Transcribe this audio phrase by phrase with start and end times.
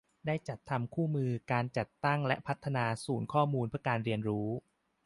[0.25, 4.47] ได้จัดทำคู่มือการจัดตั้งและพัฒนาศูนย์ข้อมูลเพื่อการเรียนรู้